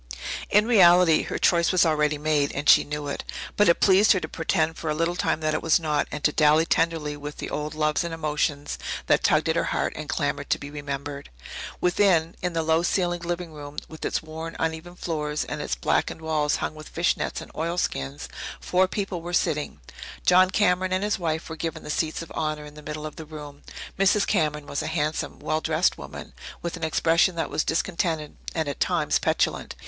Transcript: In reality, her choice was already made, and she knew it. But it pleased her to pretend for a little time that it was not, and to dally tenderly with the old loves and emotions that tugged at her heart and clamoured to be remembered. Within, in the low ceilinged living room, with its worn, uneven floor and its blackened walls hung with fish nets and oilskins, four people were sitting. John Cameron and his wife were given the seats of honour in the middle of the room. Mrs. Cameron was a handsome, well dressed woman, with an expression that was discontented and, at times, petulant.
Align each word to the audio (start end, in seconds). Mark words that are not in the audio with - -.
In 0.49 0.65
reality, 0.65 1.21
her 1.21 1.37
choice 1.37 1.71
was 1.71 1.85
already 1.85 2.17
made, 2.17 2.51
and 2.53 2.67
she 2.67 2.83
knew 2.83 3.07
it. 3.07 3.23
But 3.55 3.69
it 3.69 3.79
pleased 3.79 4.13
her 4.13 4.19
to 4.21 4.27
pretend 4.27 4.75
for 4.75 4.89
a 4.89 4.95
little 4.95 5.15
time 5.15 5.41
that 5.41 5.53
it 5.53 5.61
was 5.61 5.79
not, 5.79 6.07
and 6.11 6.23
to 6.23 6.31
dally 6.31 6.65
tenderly 6.65 7.15
with 7.15 7.37
the 7.37 7.51
old 7.51 7.75
loves 7.75 8.03
and 8.03 8.11
emotions 8.11 8.79
that 9.05 9.23
tugged 9.23 9.47
at 9.47 9.55
her 9.55 9.65
heart 9.65 9.93
and 9.95 10.09
clamoured 10.09 10.49
to 10.49 10.57
be 10.57 10.71
remembered. 10.71 11.29
Within, 11.79 12.33
in 12.41 12.53
the 12.53 12.63
low 12.63 12.81
ceilinged 12.81 13.27
living 13.27 13.53
room, 13.53 13.77
with 13.87 14.03
its 14.03 14.23
worn, 14.23 14.55
uneven 14.57 14.95
floor 14.95 15.35
and 15.47 15.61
its 15.61 15.75
blackened 15.75 16.19
walls 16.21 16.55
hung 16.55 16.73
with 16.73 16.89
fish 16.89 17.15
nets 17.15 17.39
and 17.39 17.51
oilskins, 17.53 18.27
four 18.59 18.87
people 18.87 19.21
were 19.21 19.33
sitting. 19.33 19.81
John 20.25 20.49
Cameron 20.49 20.93
and 20.93 21.03
his 21.03 21.19
wife 21.19 21.47
were 21.47 21.55
given 21.55 21.83
the 21.83 21.91
seats 21.91 22.23
of 22.23 22.31
honour 22.31 22.65
in 22.65 22.73
the 22.73 22.81
middle 22.81 23.05
of 23.05 23.17
the 23.17 23.25
room. 23.25 23.61
Mrs. 23.99 24.25
Cameron 24.25 24.65
was 24.65 24.81
a 24.81 24.87
handsome, 24.87 25.37
well 25.37 25.61
dressed 25.61 25.95
woman, 25.99 26.33
with 26.63 26.75
an 26.75 26.83
expression 26.83 27.35
that 27.35 27.51
was 27.51 27.63
discontented 27.63 28.35
and, 28.55 28.67
at 28.67 28.79
times, 28.79 29.19
petulant. 29.19 29.75